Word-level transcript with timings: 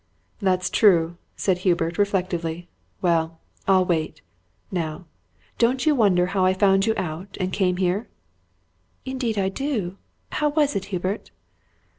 "That's 0.41 0.71
true!" 0.71 1.17
said 1.35 1.59
Hubert, 1.59 1.99
reflectively. 1.99 2.67
"Well, 3.03 3.37
I'll 3.67 3.85
wait. 3.85 4.23
Now, 4.71 5.05
don't 5.59 5.85
you 5.85 5.93
wonder 5.93 6.25
how 6.33 6.43
I 6.43 6.55
found 6.55 6.87
you 6.87 6.95
out, 6.97 7.37
and 7.39 7.53
came 7.53 7.77
here?" 7.77 8.07
"Indeed 9.05 9.37
I 9.37 9.49
do. 9.49 9.97
How 10.31 10.49
was 10.49 10.75
it, 10.75 10.85
Hubert?" 10.85 11.29